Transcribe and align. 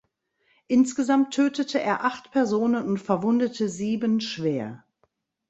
Insgesamt 0.65 1.31
tötete 1.31 1.79
er 1.79 2.03
acht 2.03 2.31
Personen 2.31 2.87
und 2.87 2.97
verwundete 2.97 3.69
sieben 3.69 4.19
schwer. 4.19 4.83